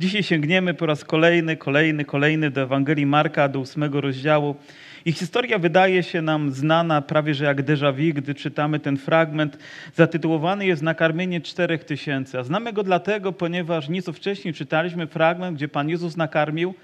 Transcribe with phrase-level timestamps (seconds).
[0.00, 4.56] Dzisiaj sięgniemy po raz kolejny, kolejny, kolejny do Ewangelii Marka, do ósmego rozdziału.
[5.04, 9.58] I historia wydaje się nam znana prawie że jak déjà vu, gdy czytamy ten fragment.
[9.94, 12.38] Zatytułowany jest Nakarmienie czterech tysięcy.
[12.38, 16.74] A znamy go dlatego, ponieważ nieco wcześniej czytaliśmy fragment, gdzie Pan Jezus nakarmił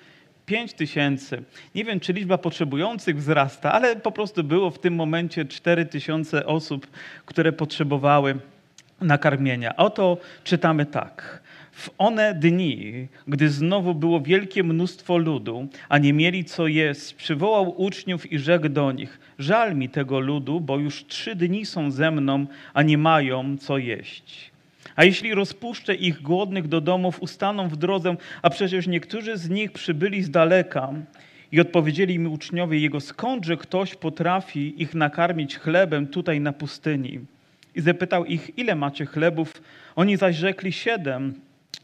[0.47, 1.43] pięć tysięcy.
[1.75, 6.47] Nie wiem, czy liczba potrzebujących wzrasta, ale po prostu było w tym momencie cztery tysiące
[6.47, 6.87] osób,
[7.27, 8.35] które potrzebowały
[9.01, 9.77] nakarmienia.
[9.77, 11.44] Oto czytamy tak.
[11.75, 17.83] W one dni, gdy znowu było wielkie mnóstwo ludu, a nie mieli co jeść, przywołał
[17.83, 22.11] uczniów i rzekł do nich: Żal mi tego ludu, bo już trzy dni są ze
[22.11, 24.51] mną, a nie mają co jeść.
[24.97, 29.73] A jeśli rozpuszczę ich głodnych do domów, ustaną w drodze, a przecież niektórzy z nich
[29.73, 30.93] przybyli z daleka.
[31.53, 37.21] I odpowiedzieli mi uczniowie jego, skądże ktoś potrafi ich nakarmić chlebem tutaj na pustyni?
[37.75, 39.63] I zapytał ich, ile macie chlebów?
[39.97, 41.35] Oni zaś rzekli siedem.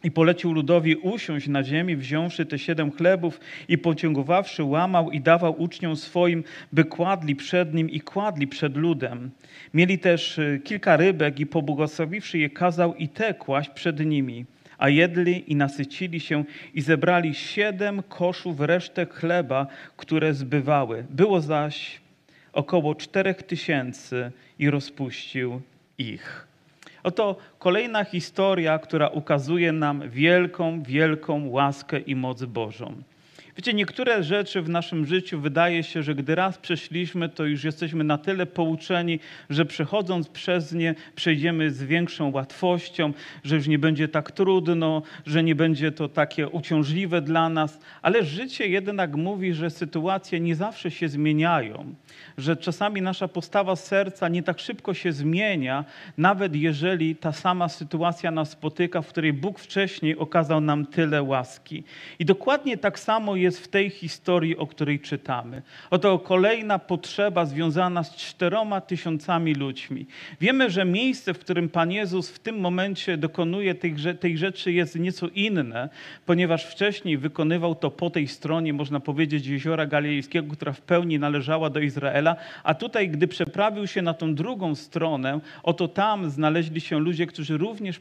[0.04, 5.62] I polecił ludowi usiąść na ziemi, wziąwszy te siedem chlebów i pociągowawszy, łamał i dawał
[5.62, 9.30] uczniom swoim, by kładli przed nim i kładli przed ludem.
[9.74, 14.44] Mieli też y, kilka rybek i pobłogosławiwszy je, kazał i te kłaść przed nimi.
[14.78, 21.06] A jedli i nasycili się i zebrali siedem koszów resztek chleba, które zbywały.
[21.10, 22.00] Było zaś
[22.52, 25.60] około czterech tysięcy i rozpuścił
[25.98, 26.49] ich.
[27.02, 33.02] Oto kolejna historia, która ukazuje nam wielką, wielką łaskę i moc Bożą.
[33.60, 38.04] Wiecie, niektóre rzeczy w naszym życiu wydaje się, że gdy raz przeszliśmy, to już jesteśmy
[38.04, 43.12] na tyle pouczeni, że przechodząc przez nie przejdziemy z większą łatwością,
[43.44, 48.24] że już nie będzie tak trudno, że nie będzie to takie uciążliwe dla nas, ale
[48.24, 51.94] życie jednak mówi, że sytuacje nie zawsze się zmieniają,
[52.38, 55.84] że czasami nasza postawa serca nie tak szybko się zmienia,
[56.18, 61.84] nawet jeżeli ta sama sytuacja nas spotyka, w której Bóg wcześniej okazał nam tyle łaski.
[62.18, 65.62] I dokładnie tak samo jest w tej historii, o której czytamy.
[65.90, 70.06] Oto kolejna potrzeba związana z czteroma tysiącami ludźmi.
[70.40, 74.98] Wiemy, że miejsce, w którym Pan Jezus w tym momencie dokonuje tej, tej rzeczy jest
[74.98, 75.88] nieco inne,
[76.26, 81.70] ponieważ wcześniej wykonywał to po tej stronie, można powiedzieć, jeziora Galilejskiego, która w pełni należała
[81.70, 86.98] do Izraela, a tutaj, gdy przeprawił się na tą drugą stronę, oto tam znaleźli się
[86.98, 88.00] ludzie, którzy również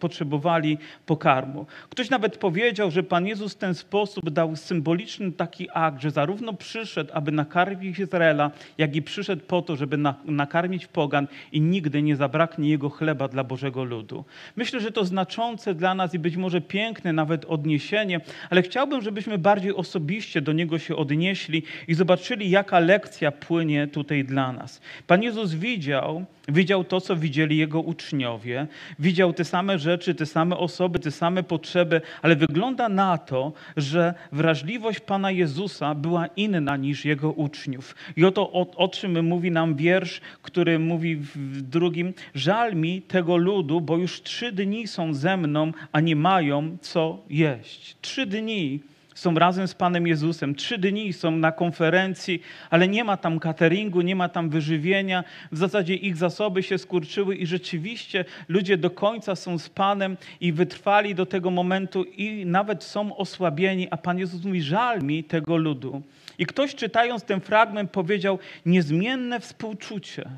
[0.00, 1.66] potrzebowali pokarmu.
[1.90, 6.52] Ktoś nawet powiedział, że Pan Jezus w ten sposób dał symboliczny taki akt, że zarówno
[6.52, 12.02] przyszedł, aby nakarmić Izraela, jak i przyszedł po to, żeby na, nakarmić pogan i nigdy
[12.02, 14.24] nie zabraknie jego chleba dla Bożego ludu.
[14.56, 18.20] Myślę, że to znaczące dla nas i być może piękne nawet odniesienie,
[18.50, 24.24] ale chciałbym, żebyśmy bardziej osobiście do niego się odnieśli i zobaczyli, jaka lekcja płynie tutaj
[24.24, 24.80] dla nas.
[25.06, 28.66] Pan Jezus widział, Widział to, co widzieli jego uczniowie,
[28.98, 34.14] widział te same rzeczy, te same osoby, te same potrzeby, ale wygląda na to, że
[34.42, 37.94] wrażliwość Pana Jezusa była inna niż jego uczniów.
[38.16, 43.36] I oto o, o czym mówi nam wiersz, który mówi w drugim: Żal mi tego
[43.36, 47.96] ludu, bo już trzy dni są ze mną, a nie mają co jeść.
[48.00, 48.80] Trzy dni
[49.14, 50.54] są razem z Panem Jezusem.
[50.54, 55.24] Trzy dni są na konferencji, ale nie ma tam cateringu, nie ma tam wyżywienia.
[55.52, 60.52] W zasadzie ich zasoby się skurczyły i rzeczywiście ludzie do końca są z Panem i
[60.52, 65.56] wytrwali do tego momentu i nawet są osłabieni, a Pan Jezus mówi, żal mi tego
[65.56, 66.02] ludu.
[66.38, 70.30] I ktoś czytając ten fragment powiedział, niezmienne współczucie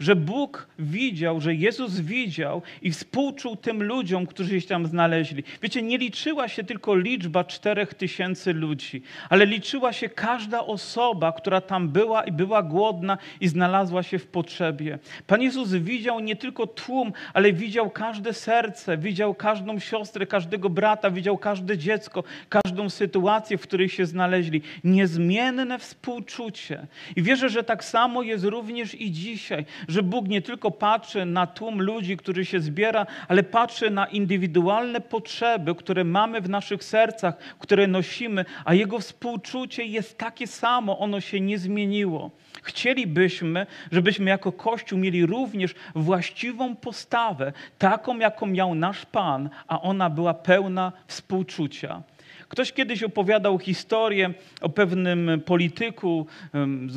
[0.00, 5.44] że Bóg widział, że Jezus widział i współczuł tym ludziom, którzy się tam znaleźli.
[5.62, 11.60] Wiecie, nie liczyła się tylko liczba czterech tysięcy ludzi, ale liczyła się każda osoba, która
[11.60, 14.98] tam była i była głodna i znalazła się w potrzebie.
[15.26, 21.10] Pan Jezus widział nie tylko tłum, ale widział każde serce, widział każdą siostrę, każdego brata,
[21.10, 24.62] widział każde dziecko, każdą sytuację, w której się znaleźli.
[24.84, 26.86] Niezmienne współczucie.
[27.16, 31.46] I wierzę, że tak samo jest również i dzisiaj, że Bóg nie tylko patrzy na
[31.46, 37.36] tłum ludzi, który się zbiera, ale patrzy na indywidualne potrzeby, które mamy w naszych sercach,
[37.58, 42.30] które nosimy, a Jego współczucie jest takie samo, ono się nie zmieniło.
[42.62, 50.10] Chcielibyśmy, żebyśmy jako Kościół mieli również właściwą postawę, taką, jaką miał nasz Pan, a ona
[50.10, 52.02] była pełna współczucia.
[52.48, 56.26] Ktoś kiedyś opowiadał historię o pewnym polityku,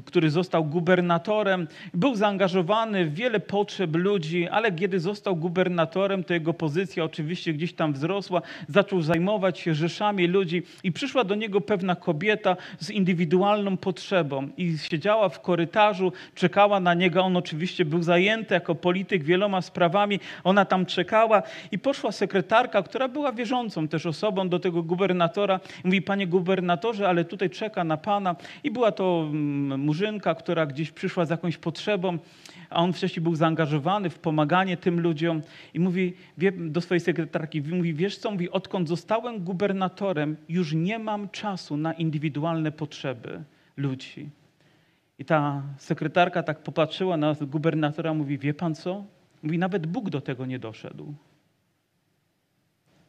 [0.05, 1.67] który został gubernatorem.
[1.93, 7.73] Był zaangażowany w wiele potrzeb ludzi, ale kiedy został gubernatorem, to jego pozycja oczywiście gdzieś
[7.73, 8.41] tam wzrosła.
[8.67, 14.77] Zaczął zajmować się rzeszami ludzi i przyszła do niego pewna kobieta z indywidualną potrzebą i
[14.77, 17.21] siedziała w korytarzu, czekała na niego.
[17.21, 20.19] On oczywiście był zajęty jako polityk wieloma sprawami.
[20.43, 25.36] Ona tam czekała i poszła sekretarka, która była wierzącą też osobą do tego gubernatora.
[25.83, 28.35] Mówi, panie gubernatorze, ale tutaj czeka na pana.
[28.63, 32.17] I była to mm, murzynka, która gdzieś przyszła z jakąś potrzebą,
[32.69, 35.41] a on wcześniej był zaangażowany w pomaganie tym ludziom.
[35.73, 40.99] I mówi wie, do swojej sekretarki, mówi, wiesz co, mówi, odkąd zostałem gubernatorem, już nie
[40.99, 43.43] mam czasu na indywidualne potrzeby
[43.77, 44.29] ludzi.
[45.19, 49.03] I ta sekretarka tak popatrzyła na gubernatora, mówi, wie pan co?
[49.43, 51.13] Mówi, nawet Bóg do tego nie doszedł.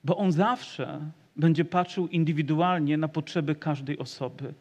[0.05, 1.01] Bo On zawsze
[1.39, 4.55] będzie patrzył indywidualnie na potrzeby każdej osoby.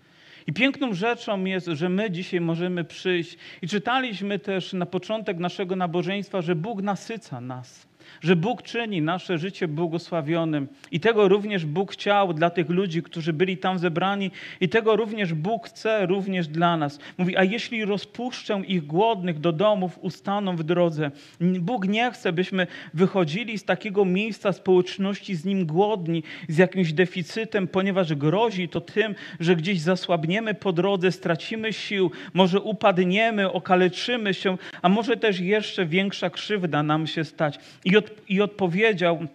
[0.48, 5.76] I piękną rzeczą jest, że my dzisiaj możemy przyjść i czytaliśmy też na początek naszego
[5.76, 7.87] nabożeństwa, że Bóg nasyca nas
[8.22, 10.68] że Bóg czyni nasze życie błogosławionym.
[10.92, 14.32] I tego również Bóg chciał dla tych ludzi, którzy byli tam zebrani,
[14.62, 17.00] i tego również Bóg chce również dla nas.
[17.18, 21.12] Mówi, a jeśli rozpuszczę ich głodnych do domów, ustaną w drodze.
[21.42, 27.68] Bóg nie chce, byśmy wychodzili z takiego miejsca społeczności z Nim głodni, z jakimś deficytem,
[27.68, 34.58] ponieważ grozi to tym, że gdzieś zasłabniemy po drodze, stracimy sił, może upadniemy, okaleczymy się,
[34.82, 37.60] a może też jeszcze większa krzywda nam się stać.
[37.86, 39.28] I od i odpowiedział,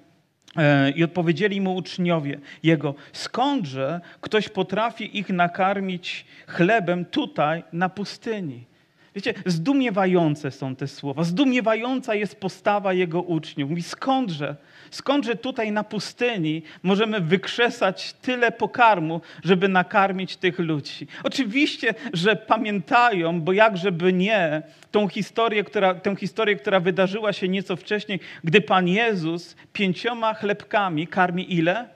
[0.56, 8.72] e, i odpowiedzieli mu uczniowie jego, skądże ktoś potrafi ich nakarmić chlebem tutaj na pustyni?
[9.14, 13.70] Wiecie, zdumiewające są te słowa, zdumiewająca jest postawa jego uczniów.
[13.70, 14.56] Mówi, skądże
[14.93, 21.06] Skądże tutaj na pustyni możemy wykrzesać tyle pokarmu, żeby nakarmić tych ludzi?
[21.25, 27.76] Oczywiście, że pamiętają, bo jakżeby nie, tą historię, która, tę historię, która wydarzyła się nieco
[27.76, 31.88] wcześniej, gdy Pan Jezus pięcioma chlebkami karmi ile?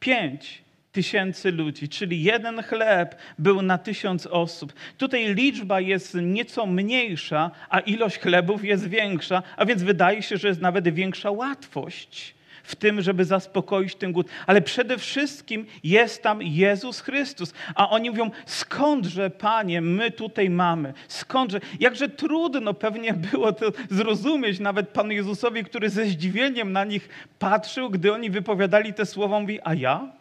[0.00, 0.62] Pięć
[0.92, 4.72] tysięcy ludzi, czyli jeden chleb był na tysiąc osób.
[4.98, 10.48] Tutaj liczba jest nieco mniejsza, a ilość chlebów jest większa, a więc wydaje się, że
[10.48, 14.28] jest nawet większa łatwość w tym, żeby zaspokoić ten głód.
[14.46, 17.54] Ale przede wszystkim jest tam Jezus Chrystus.
[17.74, 20.94] A oni mówią, skądże, Panie, my tutaj mamy?
[21.08, 21.60] Skądże?
[21.80, 27.08] Jakże trudno pewnie było to zrozumieć nawet Panu Jezusowi, który ze zdziwieniem na nich
[27.38, 30.19] patrzył, gdy oni wypowiadali te słowa, mówi, a ja?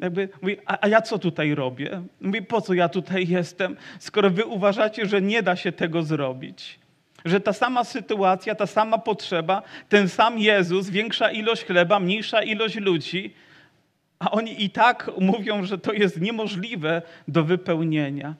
[0.00, 2.02] Jakby mówi, a, a, ja co tutaj robię?
[2.20, 6.78] Mówi, po co ja tutaj jestem, skoro wy uważacie, że nie da się tego zrobić?
[7.24, 12.76] Że ta sama sytuacja, ta sama potrzeba, ten sam Jezus, większa ilość chleba, mniejsza ilość
[12.76, 13.34] ludzi,
[14.18, 18.34] a oni i tak mówią, że to jest niemożliwe do wypełnienia.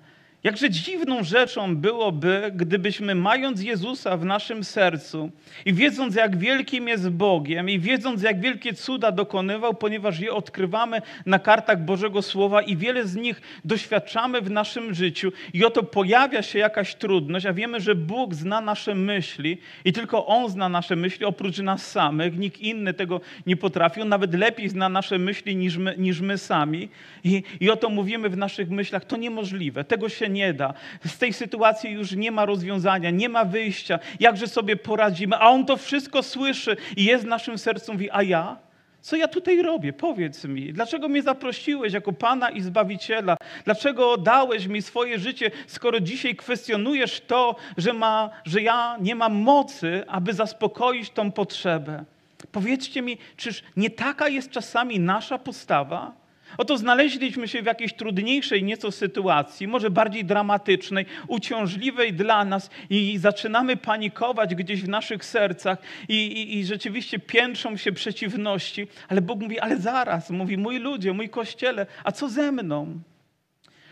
[0.45, 5.31] Jakże dziwną rzeczą byłoby, gdybyśmy mając Jezusa w naszym sercu
[5.65, 11.03] i wiedząc, jak wielkim jest Bogiem i wiedząc, jak wielkie cuda dokonywał, ponieważ je odkrywamy
[11.27, 16.43] na kartach Bożego Słowa i wiele z nich doświadczamy w naszym życiu i oto pojawia
[16.43, 20.97] się jakaś trudność, a wiemy, że Bóg zna nasze myśli i tylko On zna nasze
[20.97, 25.57] myśli oprócz nas samych, nikt inny tego nie potrafi, On nawet lepiej zna nasze myśli
[25.57, 26.89] niż my, niż my sami.
[27.25, 30.75] I, i oto mówimy w naszych myślach, to niemożliwe, tego się nie da.
[31.07, 33.99] Z tej sytuacji już nie ma rozwiązania, nie ma wyjścia.
[34.21, 35.37] Jakże sobie poradzimy?
[35.37, 38.57] A on to wszystko słyszy i jest w naszym sercu, mówi, a ja?
[39.01, 39.93] Co ja tutaj robię?
[39.93, 43.37] Powiedz mi, dlaczego mnie zaprosiłeś jako Pana i Zbawiciela?
[43.65, 49.35] Dlaczego dałeś mi swoje życie, skoro dzisiaj kwestionujesz to, że, ma, że ja nie mam
[49.35, 52.05] mocy, aby zaspokoić tą potrzebę?
[52.53, 56.20] Powiedzcie mi, czyż nie taka jest czasami nasza postawa?
[56.59, 63.19] Oto znaleźliśmy się w jakiejś trudniejszej nieco sytuacji, może bardziej dramatycznej, uciążliwej dla nas i
[63.19, 69.41] zaczynamy panikować gdzieś w naszych sercach i, i, i rzeczywiście piętrzą się przeciwności, ale Bóg
[69.41, 73.01] mówi, ale zaraz, mówi, mój ludzie, mój Kościele, a co ze mną?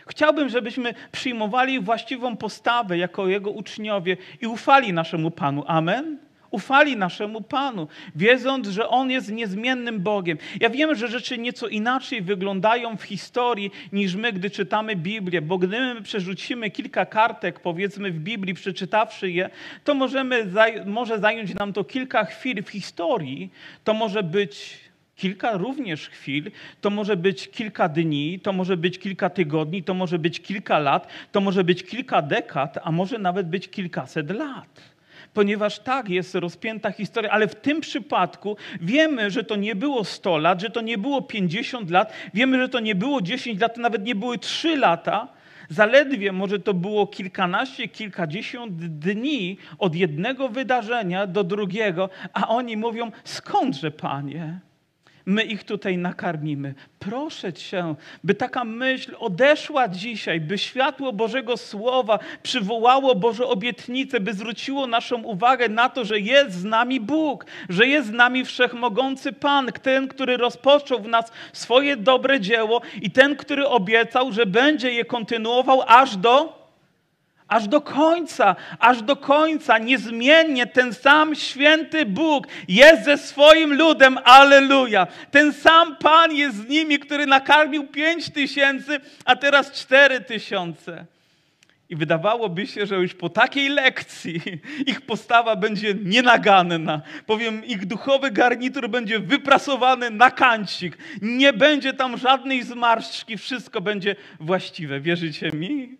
[0.07, 5.63] Chciałbym, żebyśmy przyjmowali właściwą postawę jako Jego uczniowie i ufali naszemu Panu.
[5.67, 6.28] Amen?
[6.51, 10.37] Ufali naszemu Panu, wiedząc, że On jest niezmiennym Bogiem.
[10.59, 15.57] Ja wiem, że rzeczy nieco inaczej wyglądają w historii niż my, gdy czytamy Biblię, bo
[15.57, 19.49] gdy my przerzucimy kilka kartek, powiedzmy w Biblii, przeczytawszy je,
[19.83, 20.47] to możemy,
[20.85, 23.49] może zająć nam to kilka chwil w historii,
[23.83, 24.79] to może być
[25.15, 26.51] kilka również chwil,
[26.81, 31.07] to może być kilka dni, to może być kilka tygodni, to może być kilka lat,
[31.31, 34.98] to może być kilka dekad, a może nawet być kilkaset lat.
[35.33, 40.37] Ponieważ tak jest rozpięta historia, ale w tym przypadku wiemy, że to nie było 100
[40.37, 43.81] lat, że to nie było 50 lat, wiemy, że to nie było 10 lat, to
[43.81, 45.27] nawet nie były 3 lata.
[45.69, 53.11] Zaledwie może to było kilkanaście, kilkadziesiąt dni od jednego wydarzenia do drugiego, a oni mówią:
[53.23, 54.59] Skądże, panie?
[55.29, 56.73] My ich tutaj nakarmimy.
[56.99, 64.33] Proszę Cię, by taka myśl odeszła dzisiaj, by światło Bożego Słowa przywołało Boże obietnice, by
[64.33, 69.33] zwróciło naszą uwagę na to, że jest z nami Bóg, że jest z nami wszechmogący
[69.33, 74.91] Pan, ten, który rozpoczął w nas swoje dobre dzieło i ten, który obiecał, że będzie
[74.91, 76.58] je kontynuował aż do
[77.49, 84.17] aż do końca, aż do końca, niezmiennie ten sam święty Bóg jest ze swoim ludem,
[84.23, 85.07] aleluja.
[85.31, 91.05] Ten sam Pan jest z nimi, który nakarmił pięć tysięcy, a teraz cztery tysiące.
[91.89, 94.41] I wydawałoby się, że już po takiej lekcji
[94.91, 97.01] ich postawa będzie nienaganna.
[97.25, 100.97] Powiem, ich duchowy garnitur będzie wyprasowany na kancik.
[101.21, 104.99] Nie będzie tam żadnej zmarszczki, wszystko będzie właściwe.
[104.99, 105.97] Wierzycie mi?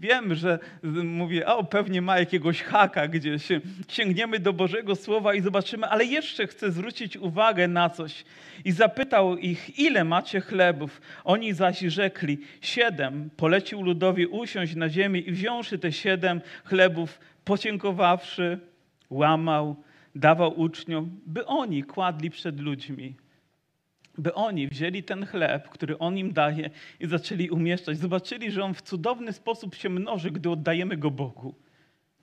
[0.00, 0.58] Wiem, że
[1.04, 3.48] mówię, o pewnie ma jakiegoś haka gdzieś.
[3.88, 8.24] Sięgniemy do Bożego Słowa i zobaczymy, ale jeszcze chcę zwrócić uwagę na coś.
[8.64, 11.00] I zapytał ich, ile macie chlebów?
[11.24, 13.30] Oni zaś rzekli, siedem.
[13.36, 18.58] Polecił ludowi usiąść na ziemię i wziąwszy te siedem chlebów, podziękowawszy,
[19.10, 19.76] łamał,
[20.14, 23.14] dawał uczniom, by oni kładli przed ludźmi
[24.20, 27.98] by oni wzięli ten chleb, który on im daje i zaczęli umieszczać.
[27.98, 31.54] Zobaczyli, że on w cudowny sposób się mnoży, gdy oddajemy go Bogu.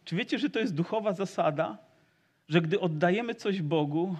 [0.05, 1.77] Czy wiecie, że to jest duchowa zasada?
[2.49, 4.15] Że gdy oddajemy coś Bogu,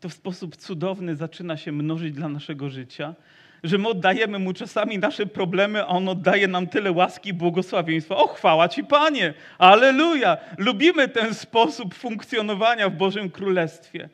[0.00, 3.14] to w sposób cudowny zaczyna się mnożyć dla naszego życia.
[3.62, 8.16] Że my oddajemy mu czasami nasze problemy, a on oddaje nam tyle łaski i błogosławieństwa.
[8.16, 9.34] O, chwała Ci, Panie!
[9.58, 10.36] Aleluja!
[10.58, 14.08] Lubimy ten sposób funkcjonowania w Bożym Królestwie.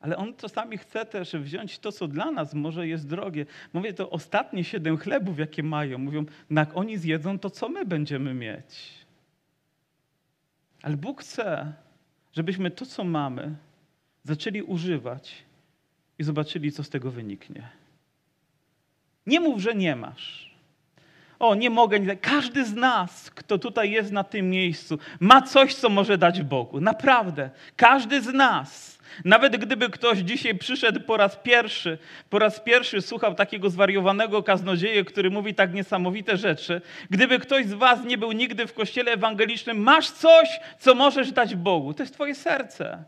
[0.00, 3.46] Ale on czasami chce też wziąć to, co dla nas może jest drogie.
[3.72, 5.98] Mówię, to ostatnie siedem chlebów, jakie mają.
[5.98, 8.98] Mówią, jak oni zjedzą, to co my będziemy mieć?
[10.82, 11.72] Ale Bóg chce,
[12.32, 13.54] żebyśmy to, co mamy,
[14.24, 15.34] zaczęli używać
[16.18, 17.68] i zobaczyli, co z tego wyniknie.
[19.26, 20.54] Nie mów, że nie masz.
[21.38, 22.00] O, nie mogę.
[22.00, 22.16] Nie.
[22.16, 26.80] Każdy z nas, kto tutaj jest na tym miejscu, ma coś, co może dać Bogu.
[26.80, 27.50] Naprawdę.
[27.76, 28.97] Każdy z nas.
[29.24, 31.98] Nawet gdyby ktoś dzisiaj przyszedł po raz pierwszy,
[32.30, 37.72] po raz pierwszy słuchał takiego zwariowanego kaznodzieje, który mówi tak niesamowite rzeczy, gdyby ktoś z
[37.72, 41.94] was nie był nigdy w kościele ewangelicznym, masz coś, co możesz dać Bogu.
[41.94, 43.04] To jest twoje serce.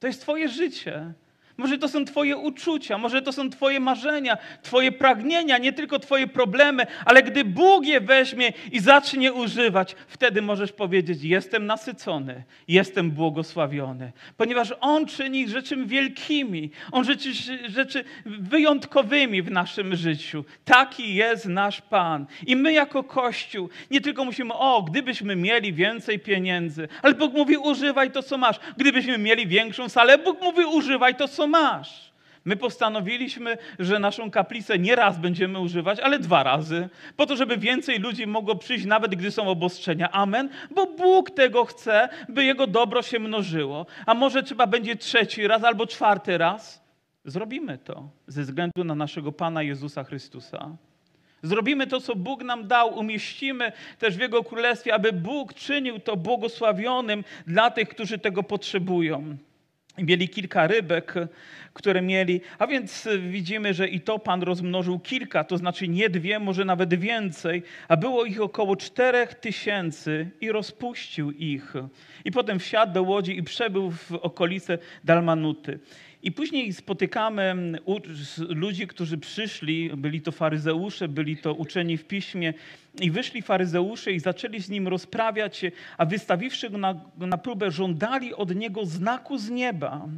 [0.00, 1.12] To jest twoje życie.
[1.56, 6.26] Może to są Twoje uczucia, może to są Twoje marzenia, Twoje pragnienia, nie tylko Twoje
[6.26, 13.10] problemy, ale gdy Bóg je weźmie i zacznie używać, wtedy możesz powiedzieć: Jestem nasycony, jestem
[13.10, 17.32] błogosławiony, ponieważ On czyni rzeczy wielkimi, On rzeczy,
[17.68, 20.44] rzeczy wyjątkowymi w naszym życiu.
[20.64, 22.26] Taki jest nasz Pan.
[22.46, 27.56] I my, jako Kościół, nie tylko musimy, o, gdybyśmy mieli więcej pieniędzy, ale Bóg mówi:
[27.56, 28.60] Używaj to, co masz.
[28.76, 32.12] Gdybyśmy mieli większą salę, Bóg mówi: Używaj to, co masz.
[32.44, 37.56] My postanowiliśmy, że naszą kaplicę nie raz będziemy używać, ale dwa razy, po to, żeby
[37.56, 40.10] więcej ludzi mogło przyjść, nawet gdy są obostrzenia.
[40.10, 40.48] Amen.
[40.74, 43.86] Bo Bóg tego chce, by Jego dobro się mnożyło.
[44.06, 46.82] A może trzeba będzie trzeci raz albo czwarty raz?
[47.24, 50.76] Zrobimy to ze względu na naszego Pana Jezusa Chrystusa.
[51.42, 56.16] Zrobimy to, co Bóg nam dał, umieścimy też w Jego Królestwie, aby Bóg czynił to
[56.16, 59.36] błogosławionym dla tych, którzy tego potrzebują.
[59.98, 61.14] Mieli kilka rybek,
[61.72, 66.38] które mieli, a więc widzimy, że i to Pan rozmnożył kilka, to znaczy nie dwie,
[66.38, 71.74] może nawet więcej, a było ich około czterech tysięcy i rozpuścił ich.
[72.24, 75.78] I potem wsiadł do łodzi i przebył w okolice Dalmanuty.
[76.22, 77.54] I później spotykamy
[78.48, 82.54] ludzi, którzy przyszli, byli to faryzeusze, byli to uczeni w piśmie,
[83.00, 85.64] i wyszli faryzeusze i zaczęli z nim rozprawiać
[85.98, 90.08] a wystawiwszy go na, na próbę, żądali od niego znaku z nieba.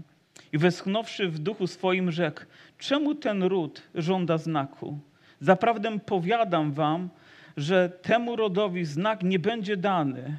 [0.53, 2.41] I westchnąwszy w duchu swoim, rzekł:
[2.79, 4.99] Czemu ten ród żąda znaku?
[5.41, 7.09] Zaprawdę powiadam wam,
[7.57, 10.39] że temu rodowi znak nie będzie dany.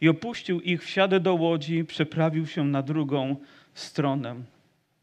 [0.00, 3.36] I opuścił ich, wsiadł do łodzi, przeprawił się na drugą
[3.74, 4.53] stronę.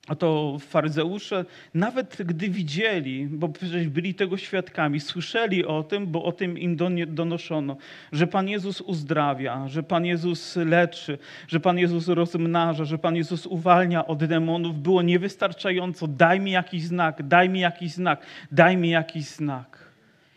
[0.07, 6.23] A to faryzeusze, nawet gdy widzieli, bo przecież byli tego świadkami, słyszeli o tym, bo
[6.23, 6.77] o tym im
[7.07, 7.77] donoszono,
[8.11, 11.17] że Pan Jezus uzdrawia, że Pan Jezus leczy,
[11.47, 16.07] że Pan Jezus rozmnaża, że Pan Jezus uwalnia od demonów, było niewystarczająco.
[16.07, 19.91] Daj mi jakiś znak, daj mi jakiś znak, daj mi jakiś znak.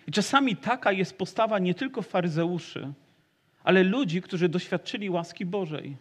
[0.06, 2.92] I czasami taka jest postawa nie tylko faryzeuszy,
[3.64, 5.96] ale ludzi, którzy doświadczyli łaski Bożej.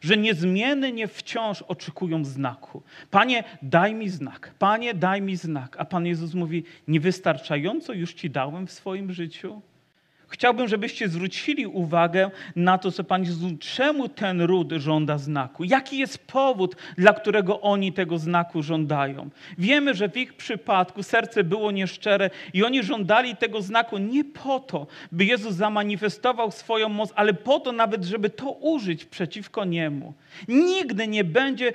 [0.00, 2.82] Że niezmiennie wciąż oczekują znaku.
[3.10, 4.54] Panie, daj mi znak.
[4.58, 5.76] Panie, daj mi znak.
[5.78, 9.62] A Pan Jezus mówi: Niewystarczająco już Ci dałem w swoim życiu?
[10.32, 15.64] Chciałbym, żebyście zwrócili uwagę na to, co Pan Jezus, czemu ten ród żąda znaku.
[15.64, 19.30] Jaki jest powód, dla którego oni tego znaku żądają.
[19.58, 24.60] Wiemy, że w ich przypadku serce było nieszczere i oni żądali tego znaku nie po
[24.60, 30.14] to, by Jezus zamanifestował swoją moc, ale po to nawet, żeby to użyć przeciwko Niemu.
[30.48, 31.72] Nigdy nie będzie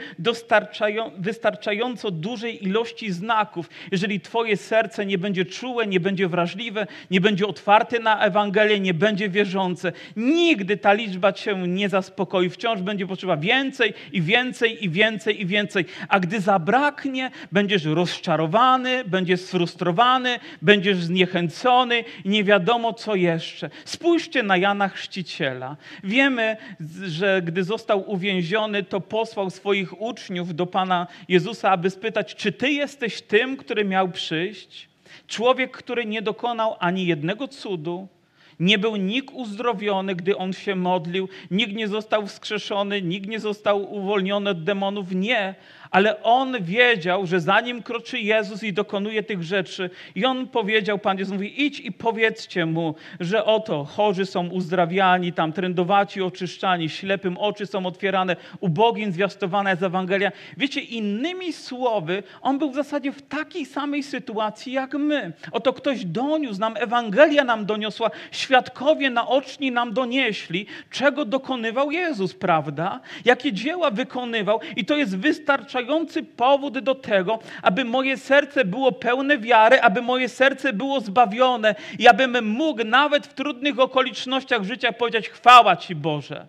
[1.17, 7.47] wystarczająco dużej ilości znaków, jeżeli Twoje serce nie będzie czułe, nie będzie wrażliwe, nie będzie
[7.47, 9.91] otwarte na Ewangelię, nie będzie wierzące.
[10.15, 12.49] Nigdy ta liczba Cię nie zaspokoi.
[12.49, 15.85] Wciąż będzie potrzeba więcej i więcej i więcej i więcej.
[16.09, 23.69] A gdy zabraknie, będziesz rozczarowany, będziesz sfrustrowany, będziesz zniechęcony nie wiadomo co jeszcze.
[23.85, 25.77] Spójrzcie na Jana Chrzciciela.
[26.03, 26.57] Wiemy,
[27.05, 32.71] że gdy został uwięziony, to posłał swoich uczniów do Pana Jezusa, aby spytać, czy Ty
[32.71, 34.87] jesteś tym, który miał przyjść?
[35.27, 38.07] Człowiek, który nie dokonał ani jednego cudu,
[38.59, 43.93] nie był nikt uzdrowiony, gdy on się modlił, nikt nie został wskrzeszony, nikt nie został
[43.93, 45.11] uwolniony od demonów.
[45.11, 45.55] Nie,
[45.95, 51.17] ale on wiedział, że zanim kroczy Jezus i dokonuje tych rzeczy, i on powiedział, Pan
[51.17, 57.37] Jezus mówi, idź i powiedzcie mu, że oto chorzy są uzdrawiani, tam trędowaci oczyszczani, ślepym
[57.37, 60.31] oczy są otwierane, ubogim zwiastowana jest Ewangelia.
[60.57, 65.33] Wiecie, innymi słowy, on był w zasadzie w takiej samej sytuacji jak my.
[65.51, 72.99] Oto ktoś doniósł nam, Ewangelia nam doniosła, świadkowie naoczni nam donieśli, czego dokonywał Jezus, prawda?
[73.25, 78.91] Jakie dzieła wykonywał i to jest wystarczające wystarczający powód do tego, aby moje serce było
[78.91, 84.91] pełne wiary, aby moje serce było zbawione i abym mógł nawet w trudnych okolicznościach życia
[84.91, 86.47] powiedzieć: Chwała Ci Boże.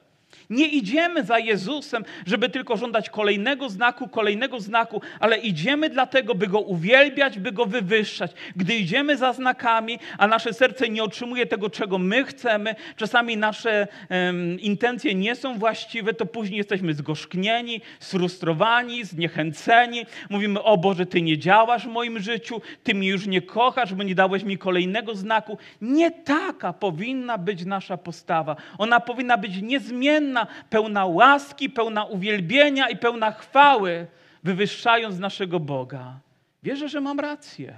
[0.50, 6.46] Nie idziemy za Jezusem, żeby tylko żądać kolejnego znaku, kolejnego znaku, ale idziemy dlatego, by
[6.46, 8.32] Go uwielbiać, by Go wywyższać.
[8.56, 13.88] Gdy idziemy za znakami, a nasze serce nie otrzymuje tego, czego my chcemy, czasami nasze
[14.10, 20.06] um, intencje nie są właściwe, to później jesteśmy zgorzknieni, sfrustrowani, zniechęceni.
[20.30, 24.02] Mówimy, o Boże, Ty nie działasz w moim życiu, Ty mnie już nie kochasz, bo
[24.02, 25.58] nie dałeś mi kolejnego znaku.
[25.80, 28.56] Nie taka powinna być nasza postawa.
[28.78, 34.06] Ona powinna być niezmienna pełna, pełna łaski, pełna uwielbienia i pełna chwały,
[34.42, 36.20] wywyższając naszego Boga.
[36.62, 37.74] Wierzę, że mam rację.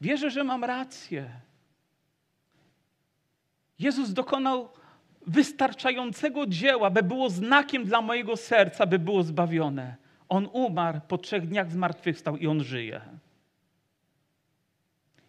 [0.00, 1.30] Wierzę, że mam rację.
[3.78, 4.68] Jezus dokonał
[5.26, 9.96] wystarczającego dzieła, by było znakiem dla mojego serca, by było zbawione.
[10.28, 13.00] On umarł, po trzech dniach zmartwychwstał i on żyje.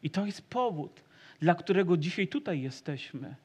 [0.03, 1.01] I to jest powód,
[1.39, 3.35] dla którego dzisiaj tutaj jesteśmy.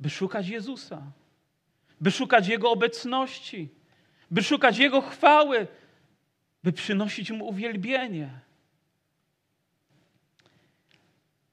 [0.00, 1.02] By szukać Jezusa,
[2.00, 3.68] by szukać Jego obecności,
[4.30, 5.66] by szukać Jego chwały,
[6.64, 8.30] by przynosić Mu uwielbienie.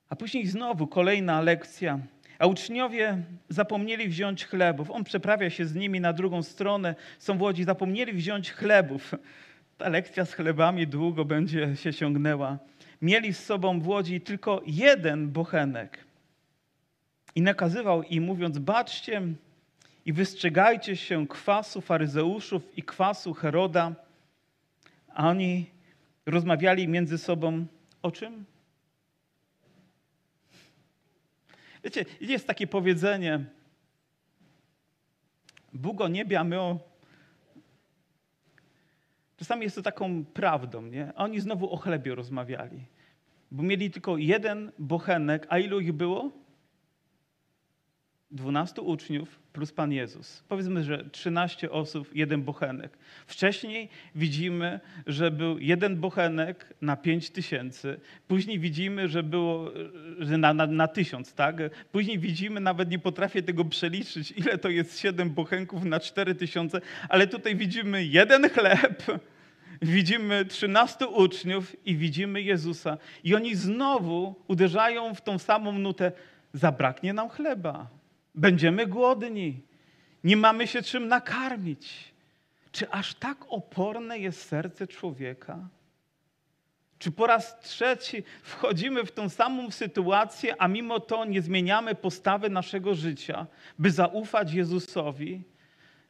[0.09, 1.99] A później znowu kolejna lekcja.
[2.39, 4.91] A uczniowie zapomnieli wziąć chlebów.
[4.91, 6.95] On przeprawia się z nimi na drugą stronę.
[7.19, 9.15] Są w łodzi, zapomnieli wziąć chlebów.
[9.77, 12.57] Ta lekcja z chlebami długo będzie się ciągnęła.
[13.01, 16.06] Mieli z sobą w łodzi tylko jeden bochenek
[17.37, 19.21] i nakazywał im, mówiąc: Baczcie
[20.05, 23.95] i wystrzegajcie się kwasu faryzeuszów i kwasu Heroda.
[25.13, 25.69] A oni
[26.25, 27.65] rozmawiali między sobą
[28.01, 28.45] o czym?
[31.83, 33.45] Wiecie, jest takie powiedzenie:
[35.73, 36.79] Bóg o niebie, a my o.
[39.37, 41.11] Czasami jest to taką prawdą, nie?
[41.15, 42.85] Oni znowu o chlebie rozmawiali.
[43.51, 46.46] Bo mieli tylko jeden bochenek, a ilu ich było?
[48.37, 50.43] 12 uczniów plus Pan Jezus.
[50.49, 52.97] Powiedzmy, że 13 osób, jeden bochenek.
[53.27, 57.99] Wcześniej widzimy, że był jeden bochenek na 5 tysięcy.
[58.27, 59.71] Później widzimy, że było
[60.19, 61.55] że na, na, na tysiąc, tak?
[61.91, 66.81] Później widzimy, nawet nie potrafię tego przeliczyć, ile to jest 7 bochenków na 4 tysiące,
[67.09, 69.03] ale tutaj widzimy jeden chleb,
[69.81, 72.97] widzimy 13 uczniów i widzimy Jezusa.
[73.23, 76.11] I oni znowu uderzają w tą samą nutę.
[76.53, 77.96] Zabraknie nam chleba.
[78.37, 79.61] Będziemy głodni.
[80.23, 82.13] Nie mamy się czym nakarmić.
[82.71, 85.67] Czy aż tak oporne jest serce człowieka?
[86.99, 92.49] Czy po raz trzeci wchodzimy w tą samą sytuację, a mimo to nie zmieniamy postawy
[92.49, 93.47] naszego życia,
[93.79, 95.43] by zaufać Jezusowi?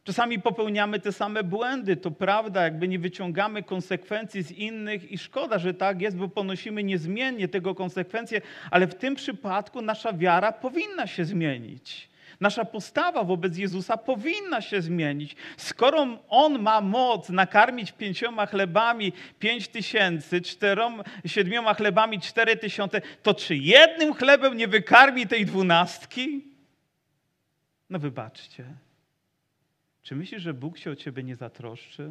[0.04, 5.58] Czasami popełniamy te same błędy, to prawda, jakby nie wyciągamy konsekwencji z innych i szkoda,
[5.58, 11.06] że tak jest, bo ponosimy niezmiennie tego konsekwencje, ale w tym przypadku nasza wiara powinna
[11.06, 12.07] się zmienić.
[12.40, 15.36] Nasza postawa wobec Jezusa powinna się zmienić.
[15.56, 23.34] Skoro On ma moc nakarmić pięcioma chlebami pięć tysięcy, czteroma, siedmioma chlebami cztery tysiące, to
[23.34, 26.44] czy jednym chlebem nie wykarmi tej dwunastki?
[27.90, 28.64] No wybaczcie.
[30.02, 32.10] Czy myślisz, że Bóg się o ciebie nie zatroszczy,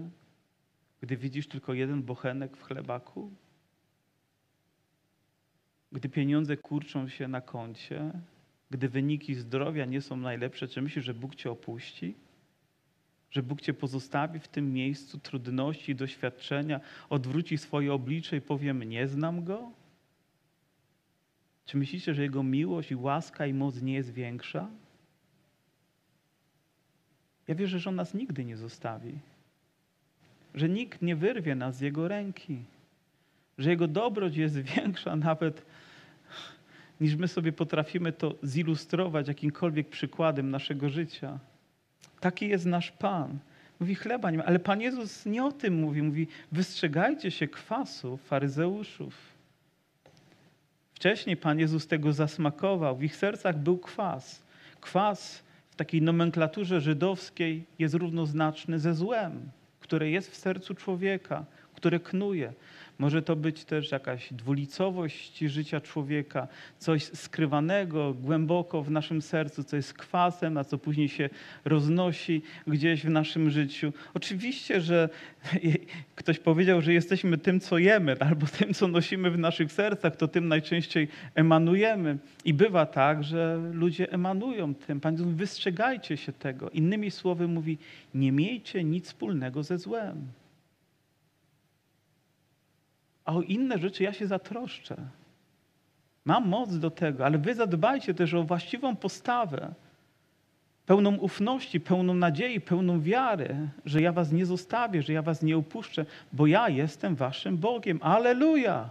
[1.01, 3.31] gdy widzisz tylko jeden bochenek w chlebaku?
[5.91, 8.11] Gdy pieniądze kurczą się na koncie,
[8.69, 12.15] gdy wyniki zdrowia nie są najlepsze, czy myślisz, że Bóg cię opuści?
[13.31, 19.07] Że Bóg cię pozostawi w tym miejscu trudności, doświadczenia, odwróci swoje oblicze i powiem: Nie
[19.07, 19.71] znam go?
[21.65, 24.69] Czy myślicie, że Jego miłość i łaska i moc nie jest większa?
[27.47, 29.19] Ja wierzę, że On nas nigdy nie zostawi.
[30.55, 32.57] Że nikt nie wyrwie nas z Jego ręki.
[33.57, 35.65] Że Jego dobroć jest większa nawet
[37.01, 41.39] niż my sobie potrafimy to zilustrować jakimkolwiek przykładem naszego życia.
[42.19, 43.39] Taki jest nasz Pan.
[43.79, 44.43] Mówi, chleba nie ma.
[44.43, 46.01] Ale Pan Jezus nie o tym mówi.
[46.01, 49.13] Mówi, wystrzegajcie się kwasu faryzeuszów.
[50.93, 52.97] Wcześniej Pan Jezus tego zasmakował.
[52.97, 54.43] W ich sercach był kwas.
[54.81, 61.99] Kwas w takiej nomenklaturze żydowskiej jest równoznaczny ze złem, które jest w sercu człowieka, które
[61.99, 62.53] knuje.
[62.99, 69.75] Może to być też jakaś dwulicowość życia człowieka, coś skrywanego głęboko w naszym sercu, co
[69.75, 71.29] jest kwasem, a co później się
[71.65, 73.93] roznosi gdzieś w naszym życiu.
[74.13, 75.09] Oczywiście, że
[76.15, 80.27] ktoś powiedział, że jesteśmy tym, co jemy, albo tym, co nosimy w naszych sercach, to
[80.27, 82.17] tym najczęściej emanujemy.
[82.45, 84.99] I bywa tak, że ludzie emanują tym.
[84.99, 86.69] Pan mówi, wystrzegajcie się tego.
[86.69, 87.77] Innymi słowy mówi,
[88.13, 90.27] nie miejcie nic wspólnego ze złem
[93.27, 94.95] a o inne rzeczy ja się zatroszczę.
[96.25, 99.73] Mam moc do tego, ale wy zadbajcie też o właściwą postawę,
[100.85, 105.57] pełną ufności, pełną nadziei, pełną wiary, że ja was nie zostawię, że ja was nie
[105.57, 107.99] opuszczę, bo ja jestem waszym Bogiem.
[108.01, 108.89] Aleluja!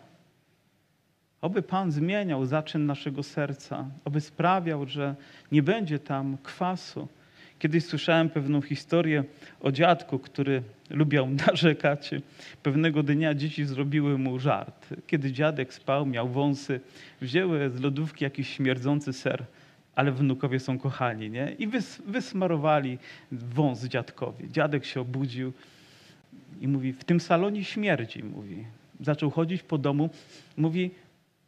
[1.40, 5.14] Oby Pan zmieniał zaczyn naszego serca, oby sprawiał, że
[5.52, 7.08] nie będzie tam kwasu,
[7.58, 9.24] Kiedyś słyszałem pewną historię
[9.60, 12.10] o dziadku, który lubiał narzekać.
[12.62, 14.88] Pewnego dnia dzieci zrobiły mu żart.
[15.06, 16.80] Kiedy dziadek spał, miał wąsy,
[17.20, 19.44] wzięły z lodówki jakiś śmierdzący ser,
[19.94, 21.54] ale wnukowie są kochani, nie?
[21.58, 22.98] I wys wysmarowali
[23.32, 24.50] wąs dziadkowi.
[24.50, 25.52] Dziadek się obudził
[26.60, 28.64] i mówi, w tym salonie śmierdzi, mówi.
[29.00, 30.10] Zaczął chodzić po domu,
[30.56, 30.90] mówi,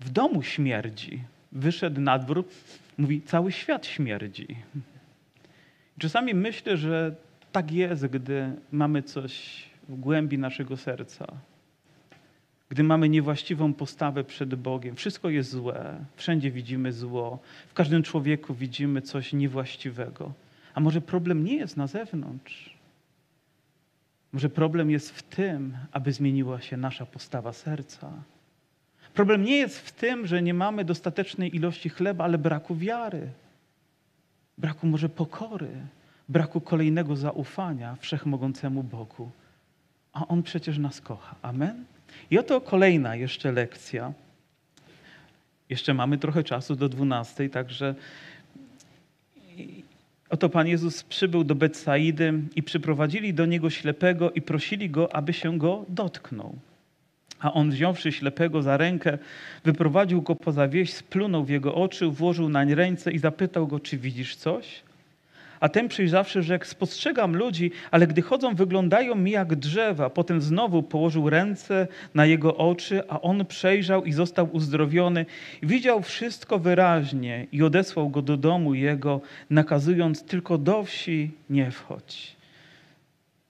[0.00, 1.20] w domu śmierdzi.
[1.52, 2.44] Wyszedł na dwór,
[2.98, 4.46] mówi, cały świat śmierdzi.
[5.98, 7.14] Czasami myślę, że
[7.52, 11.26] tak jest, gdy mamy coś w głębi naszego serca.
[12.68, 18.54] Gdy mamy niewłaściwą postawę przed Bogiem, wszystko jest złe, wszędzie widzimy zło, w każdym człowieku
[18.54, 20.32] widzimy coś niewłaściwego.
[20.74, 22.78] A może problem nie jest na zewnątrz?
[24.32, 28.12] Może problem jest w tym, aby zmieniła się nasza postawa serca.
[29.14, 33.30] Problem nie jest w tym, że nie mamy dostatecznej ilości chleba, ale braku wiary
[34.58, 35.70] braku może pokory,
[36.28, 39.30] braku kolejnego zaufania wszechmogącemu Bogu.
[40.12, 41.34] A On przecież nas kocha.
[41.42, 41.84] Amen?
[42.30, 44.12] I oto kolejna jeszcze lekcja.
[45.68, 47.94] Jeszcze mamy trochę czasu do dwunastej, także
[50.30, 55.32] oto Pan Jezus przybył do Betsaidy i przyprowadzili do Niego ślepego i prosili Go, aby
[55.32, 56.58] się Go dotknął.
[57.40, 59.18] A on wziąwszy ślepego za rękę,
[59.64, 63.98] wyprowadził go poza wieś, splunął w jego oczy, włożył nań ręce i zapytał go, czy
[63.98, 64.82] widzisz coś?
[65.60, 70.10] A ten przyjrzawszy rzekł, spostrzegam ludzi, ale gdy chodzą, wyglądają mi jak drzewa.
[70.10, 75.26] Potem znowu położył ręce na jego oczy, a on przejrzał i został uzdrowiony.
[75.62, 79.20] Widział wszystko wyraźnie i odesłał go do domu jego,
[79.50, 82.37] nakazując tylko do wsi nie wchodź.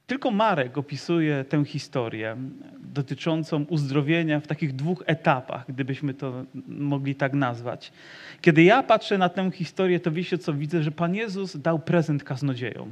[0.09, 2.37] Tylko Marek opisuje tę historię
[2.81, 7.93] dotyczącą uzdrowienia w takich dwóch etapach, gdybyśmy to mogli tak nazwać.
[8.41, 12.25] Kiedy ja patrzę na tę historię, to wiecie co widzę, że Pan Jezus dał prezent
[12.25, 12.89] kaznodziejom.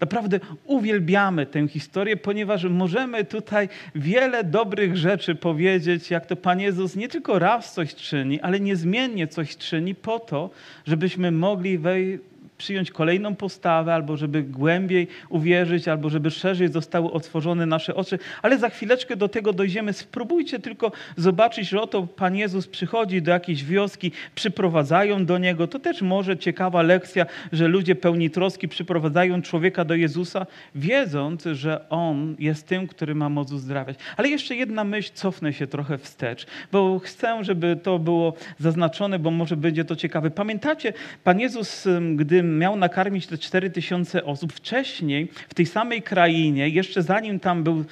[0.00, 6.96] Naprawdę uwielbiamy tę historię, ponieważ możemy tutaj wiele dobrych rzeczy powiedzieć, jak to Pan Jezus
[6.96, 10.50] nie tylko raz coś czyni, ale niezmiennie coś czyni po to,
[10.86, 12.20] żebyśmy mogli wej
[12.58, 18.18] przyjąć kolejną postawę, albo żeby głębiej uwierzyć, albo żeby szerzej zostały otworzone nasze oczy.
[18.42, 19.92] Ale za chwileczkę do tego dojdziemy.
[19.92, 25.66] Spróbujcie tylko zobaczyć, że oto Pan Jezus przychodzi do jakiejś wioski, przyprowadzają do Niego.
[25.66, 31.88] To też może ciekawa lekcja, że ludzie pełni troski przyprowadzają człowieka do Jezusa, wiedząc, że
[31.88, 33.98] On jest tym, który ma moc uzdrawiać.
[34.16, 39.30] Ale jeszcze jedna myśl, cofnę się trochę wstecz, bo chcę, żeby to było zaznaczone, bo
[39.30, 40.30] może będzie to ciekawe.
[40.30, 40.92] Pamiętacie,
[41.24, 47.02] Pan Jezus, gdy miał nakarmić te cztery tysiące osób, wcześniej w tej samej krainie, jeszcze
[47.02, 47.84] zanim tam był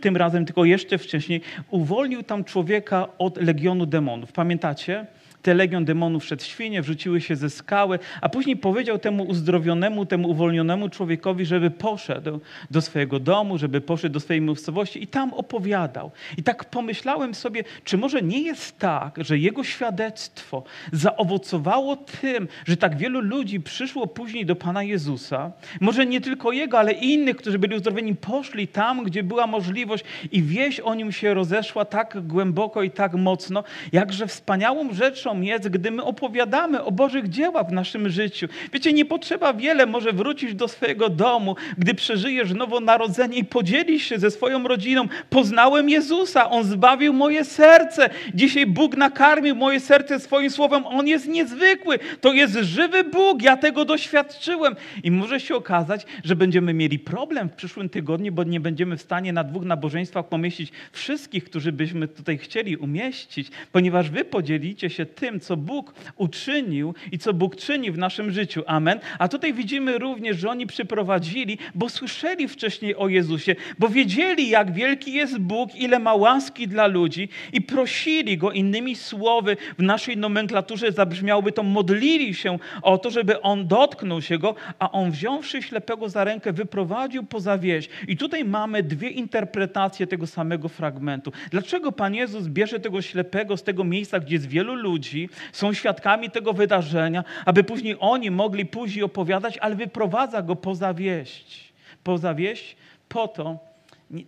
[0.00, 4.32] tym razem, tylko jeszcze wcześniej, uwolnił tam człowieka od legionu demonów.
[4.32, 5.06] Pamiętacie?
[5.42, 10.28] Te legion demonów szedł świnie, wrzuciły się ze skały, a później powiedział temu uzdrowionemu, temu
[10.28, 16.10] uwolnionemu człowiekowi, żeby poszedł do swojego domu, żeby poszedł do swojej miejscowości i tam opowiadał.
[16.36, 22.76] I tak pomyślałem sobie, czy może nie jest tak, że jego świadectwo zaowocowało tym, że
[22.76, 27.36] tak wielu ludzi przyszło później do Pana Jezusa, może nie tylko jego, ale i innych,
[27.36, 32.26] którzy byli uzdrowieni, poszli tam, gdzie była możliwość i wieść o nim się rozeszła tak
[32.26, 37.72] głęboko i tak mocno, jakże wspaniałą rzeczą jest, gdy my opowiadamy o Bożych dziełach w
[37.72, 38.48] naszym życiu.
[38.72, 44.18] Wiecie, nie potrzeba wiele, może wrócić do swojego domu, gdy przeżyjesz nowonarodzenie i podzielisz się
[44.18, 45.08] ze swoją rodziną.
[45.30, 48.10] Poznałem Jezusa, On zbawił moje serce.
[48.34, 50.86] Dzisiaj Bóg nakarmił moje serce swoim słowem.
[50.86, 51.98] On jest niezwykły.
[52.20, 53.42] To jest żywy Bóg.
[53.42, 54.76] Ja tego doświadczyłem.
[55.02, 59.02] I może się okazać, że będziemy mieli problem w przyszłym tygodniu, bo nie będziemy w
[59.02, 65.06] stanie na dwóch nabożeństwach pomieścić wszystkich, którzy byśmy tutaj chcieli umieścić, ponieważ wy podzielicie się
[65.20, 68.62] tym, co Bóg uczynił i co Bóg czyni w naszym życiu.
[68.66, 69.00] Amen.
[69.18, 74.72] A tutaj widzimy również, że oni przyprowadzili, bo słyszeli wcześniej o Jezusie, bo wiedzieli, jak
[74.72, 80.16] wielki jest Bóg, ile ma łaski dla ludzi i prosili Go innymi słowy w naszej
[80.16, 85.62] nomenklaturze zabrzmiałoby to, modlili się o to, żeby On dotknął się Go, a On wziąwszy
[85.62, 87.88] ślepego za rękę, wyprowadził poza wieś.
[88.08, 91.32] I tutaj mamy dwie interpretacje tego samego fragmentu.
[91.50, 95.72] Dlaczego Pan Jezus bierze tego ślepego z tego miejsca, gdzie jest wielu ludzi, ludzi są
[95.72, 101.72] świadkami tego wydarzenia, aby później oni mogli później opowiadać, ale wyprowadza go poza wieść.
[102.04, 102.76] Poza wieść
[103.08, 103.58] po to,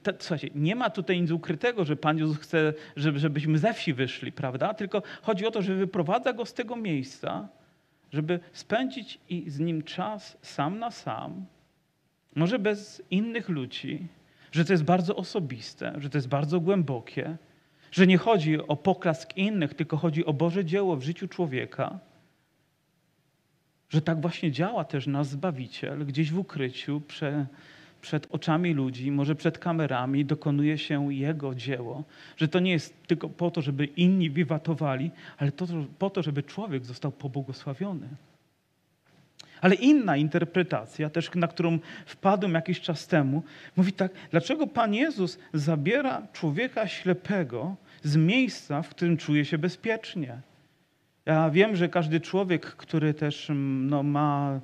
[0.03, 3.95] to, słuchajcie, nie ma tutaj nic ukrytego, że Pan Jezus chce, żeby, żebyśmy ze wsi
[3.95, 4.75] wyszli, prawda?
[4.75, 7.49] Tylko chodzi o to, że wyprowadza go z tego miejsca,
[8.13, 11.47] żeby spędzić i z nim czas sam na sam,
[12.35, 14.07] może bez innych ludzi,
[14.53, 17.37] że to jest bardzo osobiste, że to jest bardzo głębokie,
[17.91, 21.99] że nie chodzi o poklask innych, tylko chodzi o Boże dzieło w życiu człowieka.
[23.89, 27.47] Że tak właśnie działa też nasz Zbawiciel, gdzieś w ukryciu, prze,
[28.03, 32.05] przed oczami ludzi, może przed kamerami, dokonuje się Jego dzieło.
[32.37, 35.67] Że to nie jest tylko po to, żeby inni wiwatowali, ale to,
[35.99, 38.09] po to, żeby człowiek został pobłogosławiony.
[39.61, 43.43] Ale inna interpretacja, też na którą wpadłem jakiś czas temu,
[43.77, 50.41] mówi tak, dlaczego Pan Jezus zabiera człowieka ślepego z miejsca, w którym czuje się bezpiecznie?
[51.27, 54.61] Ja wiem, że każdy człowiek, który też mm, no, ma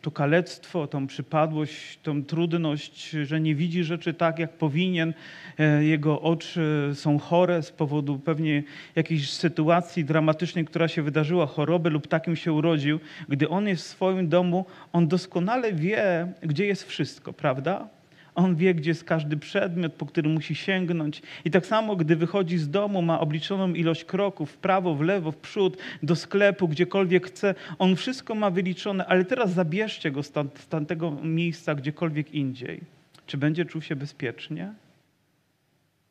[0.00, 5.14] to kalectwo, tą przypadłość, tą trudność, że nie widzi rzeczy tak, jak powinien.
[5.58, 8.62] E, jego oczy są chore z powodu pewnie
[8.96, 13.00] jakiejś sytuacji dramatycznej, która się wydarzyła, choroby lub takim się urodził.
[13.28, 17.88] Gdy on jest w swoim domu, on doskonale wie, gdzie jest wszystko, prawda?
[18.34, 21.22] On wie, gdzie jest każdy przedmiot, po który musi sięgnąć.
[21.44, 25.32] I tak samo, gdy wychodzi z domu, ma obliczoną ilość kroków w prawo, w lewo,
[25.32, 27.54] w przód, do sklepu, gdziekolwiek chce.
[27.78, 30.32] On wszystko ma wyliczone, ale teraz zabierzcie go z,
[30.68, 32.80] tamtego miejsca, gdziekolwiek indziej.
[33.26, 34.72] Czy będzie czuł się bezpiecznie?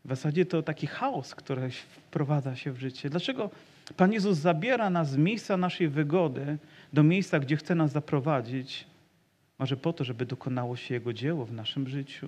[0.05, 3.09] W zasadzie to taki chaos, który wprowadza się w życie.
[3.09, 3.49] Dlaczego
[3.97, 6.57] Pan Jezus zabiera nas z miejsca naszej wygody
[6.93, 8.90] do miejsca, gdzie chce nas zaprowadzić?
[9.61, 12.27] Może po to, żeby dokonało się Jego dzieło w naszym życiu.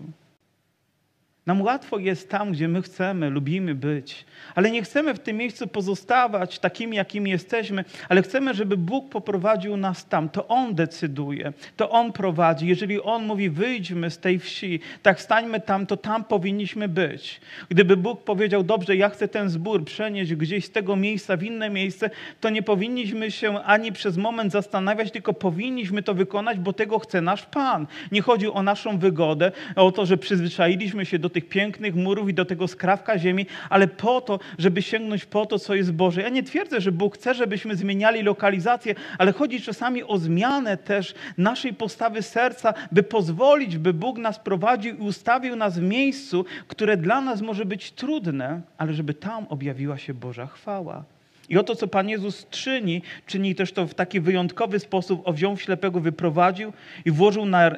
[1.45, 4.25] Nam łatwo jest tam, gdzie my chcemy, lubimy być,
[4.55, 9.77] ale nie chcemy w tym miejscu pozostawać takimi, jakimi jesteśmy, ale chcemy, żeby Bóg poprowadził
[9.77, 10.29] nas tam.
[10.29, 12.67] To On decyduje, to On prowadzi.
[12.67, 17.41] Jeżeli On mówi, wyjdźmy z tej wsi, tak stańmy tam, to tam powinniśmy być.
[17.69, 21.69] Gdyby Bóg powiedział, dobrze, ja chcę ten zbór przenieść gdzieś z tego miejsca w inne
[21.69, 22.09] miejsce,
[22.41, 27.21] to nie powinniśmy się ani przez moment zastanawiać, tylko powinniśmy to wykonać, bo tego chce
[27.21, 27.87] nasz Pan.
[28.11, 32.33] Nie chodzi o naszą wygodę, o to, że przyzwyczailiśmy się do tych pięknych murów i
[32.33, 36.21] do tego skrawka ziemi, ale po to, żeby sięgnąć po to, co jest Boże.
[36.21, 41.15] Ja nie twierdzę, że Bóg chce, żebyśmy zmieniali lokalizację, ale chodzi czasami o zmianę też
[41.37, 46.97] naszej postawy serca, by pozwolić, by Bóg nas prowadził i ustawił nas w miejscu, które
[46.97, 51.03] dla nas może być trudne, ale żeby tam objawiła się Boża chwała.
[51.49, 55.21] I oto, co Pan Jezus czyni, czyni też to w taki wyjątkowy sposób.
[55.25, 56.73] O wziął ślepego, wyprowadził
[57.05, 57.75] i włożył na, yy,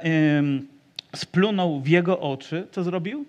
[1.15, 2.67] splunął w jego oczy.
[2.71, 3.25] Co zrobił?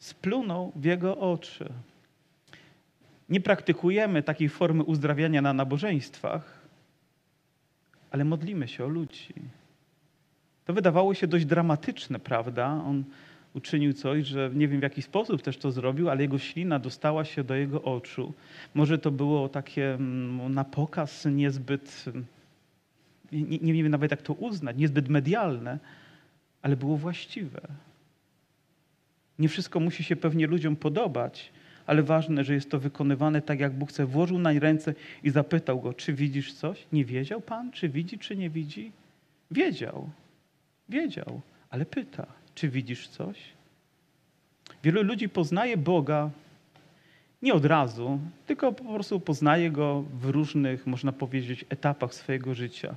[0.00, 1.72] Splunął w jego oczy.
[3.28, 6.60] Nie praktykujemy takiej formy uzdrawiania na nabożeństwach,
[8.10, 9.34] ale modlimy się o ludzi.
[10.64, 12.66] To wydawało się dość dramatyczne, prawda?
[12.86, 13.04] On
[13.54, 17.24] uczynił coś, że nie wiem w jaki sposób też to zrobił, ale jego ślina dostała
[17.24, 18.32] się do jego oczu.
[18.74, 22.04] Może to było takie mm, na pokaz niezbyt,
[23.32, 25.78] nie, nie wiem nawet jak to uznać, niezbyt medialne,
[26.62, 27.60] ale było właściwe.
[29.40, 31.50] Nie wszystko musi się pewnie ludziom podobać,
[31.86, 34.06] ale ważne, że jest to wykonywane tak, jak Bóg chce.
[34.06, 36.86] Włożył na ręce i zapytał go, czy widzisz coś?
[36.92, 38.92] Nie wiedział Pan, czy widzi, czy nie widzi?
[39.50, 40.10] Wiedział,
[40.88, 43.36] wiedział, ale pyta, czy widzisz coś?
[44.84, 46.30] Wielu ludzi poznaje Boga
[47.42, 52.94] nie od razu, tylko po prostu poznaje Go w różnych, można powiedzieć, etapach swojego życia.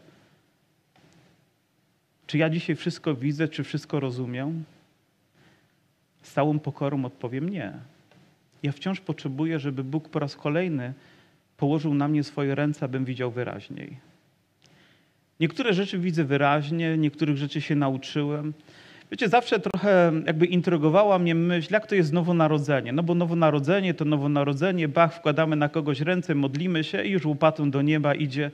[2.27, 4.63] Czy ja dzisiaj wszystko widzę, czy wszystko rozumiem?
[6.23, 7.73] Z całą pokorą odpowiem nie.
[8.63, 10.93] Ja wciąż potrzebuję, żeby Bóg po raz kolejny
[11.57, 13.97] położył na mnie swoje ręce, abym widział wyraźniej.
[15.39, 18.53] Niektóre rzeczy widzę wyraźnie, niektórych rzeczy się nauczyłem.
[19.11, 22.93] Wiecie, zawsze trochę jakby intrygowała mnie myśl, jak to jest nowonarodzenie.
[22.93, 27.71] No bo nowonarodzenie to nowonarodzenie, bach, wkładamy na kogoś ręce, modlimy się i już łopatą
[27.71, 28.51] do nieba idzie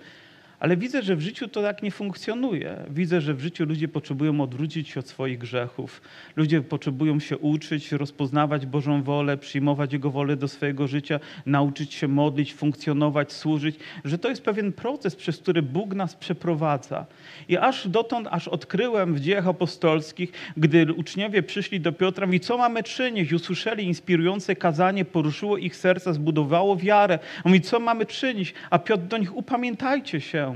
[0.59, 2.77] ale widzę, że w życiu to tak nie funkcjonuje.
[2.89, 6.01] Widzę, że w życiu ludzie potrzebują odwrócić się od swoich grzechów.
[6.35, 12.07] Ludzie potrzebują się uczyć, rozpoznawać Bożą wolę, przyjmować Jego wolę do swojego życia, nauczyć się
[12.07, 13.75] modlić, funkcjonować, służyć.
[14.05, 17.05] Że to jest pewien proces, przez który Bóg nas przeprowadza.
[17.49, 22.57] I aż dotąd, aż odkryłem w dziejach apostolskich, gdy uczniowie przyszli do Piotra i co
[22.57, 23.33] mamy czynić?
[23.33, 27.19] Usłyszeli inspirujące kazanie, poruszyło ich serca, zbudowało wiarę.
[27.45, 28.53] Mówi, co mamy czynić?
[28.69, 30.48] A Piotr do nich, upamiętajcie się.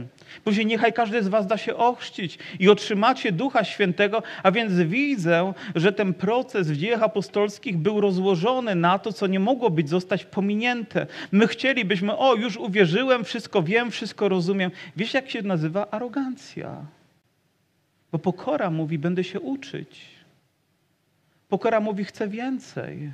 [0.43, 5.53] Później niechaj każdy z was da się ochrzcić i otrzymacie Ducha Świętego, a więc widzę,
[5.75, 10.25] że ten proces w dziejach apostolskich był rozłożony na to, co nie mogło być zostać
[10.25, 11.08] pominięte.
[11.32, 14.71] My chcielibyśmy, o już uwierzyłem, wszystko wiem, wszystko rozumiem.
[14.97, 16.86] Wiesz jak się nazywa arogancja?
[18.12, 20.06] Bo pokora mówi, będę się uczyć.
[21.49, 23.12] Pokora mówi, chcę więcej.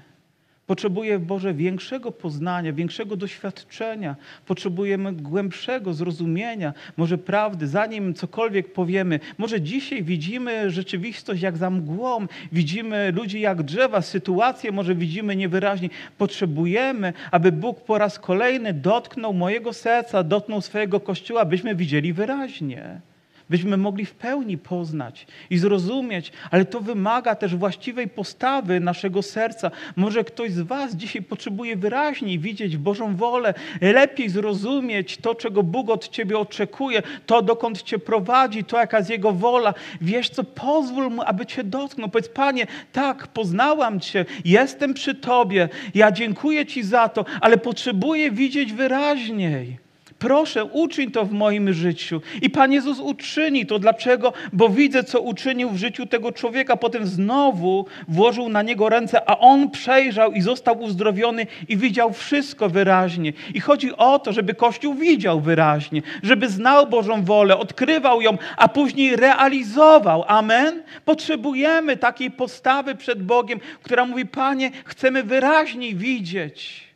[0.70, 4.16] Potrzebuje Boże większego poznania, większego doświadczenia.
[4.46, 9.20] Potrzebujemy głębszego zrozumienia, może prawdy, zanim cokolwiek powiemy.
[9.38, 15.90] Może dzisiaj widzimy rzeczywistość jak za mgłą, widzimy ludzi jak drzewa, sytuację może widzimy niewyraźnie.
[16.18, 23.02] Potrzebujemy, aby Bóg po raz kolejny dotknął mojego serca, dotknął swojego kościoła, byśmy widzieli wyraźnie
[23.50, 29.72] byśmy mogli w pełni poznać i zrozumieć, ale to wymaga też właściwej postawy naszego serca.
[29.96, 35.90] Może ktoś z Was dzisiaj potrzebuje wyraźniej widzieć Bożą wolę, lepiej zrozumieć to, czego Bóg
[35.90, 39.74] od Ciebie oczekuje, to, dokąd Cię prowadzi, to, jaka jest Jego wola.
[40.02, 42.10] Wiesz co, pozwól Mu, aby Cię dotknął.
[42.10, 48.32] Powiedz, Panie, tak, poznałam Cię, jestem przy Tobie, ja dziękuję Ci za to, ale potrzebuję
[48.32, 49.89] widzieć wyraźniej.
[50.20, 52.22] Proszę, uczyń to w moim życiu.
[52.42, 53.80] I Pan Jezus uczyni to.
[53.80, 54.34] Dlaczego?
[54.54, 56.78] Bo widzę, co uczynił w życiu tego człowieka.
[56.78, 62.70] Potem znowu włożył na niego ręce, a on przejrzał i został uzdrowiony i widział wszystko
[62.70, 63.34] wyraźnie.
[63.54, 68.68] I chodzi o to, żeby Kościół widział wyraźnie, żeby znał Bożą wolę, odkrywał ją, a
[68.68, 70.24] później realizował.
[70.28, 70.84] Amen?
[71.06, 76.89] Potrzebujemy takiej postawy przed Bogiem, która mówi: Panie, chcemy wyraźniej widzieć.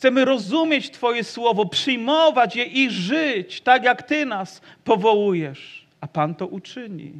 [0.00, 5.86] Chcemy rozumieć Twoje słowo, przyjmować je i żyć tak, jak Ty nas powołujesz.
[6.00, 7.12] A Pan to uczyni.